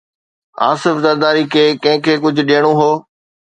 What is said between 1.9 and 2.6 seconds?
کي ڪجهه